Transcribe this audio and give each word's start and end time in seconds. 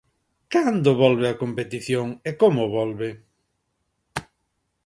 Cando 0.53 0.91
volve 1.03 1.27
a 1.29 1.39
competición 1.43 2.07
e 2.29 2.31
como 2.41 2.63
volve? 2.77 3.09